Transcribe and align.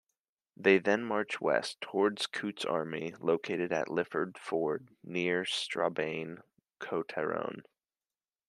They 0.57 0.79
then 0.79 1.03
marched 1.03 1.39
west, 1.41 1.79
towards 1.79 2.25
Coote's 2.25 2.65
army 2.65 3.13
located 3.19 3.71
at 3.71 3.87
Lifford 3.87 4.35
ford, 4.35 4.89
near 5.03 5.45
Strabane, 5.45 6.39
Co.Tyrone. 6.79 7.61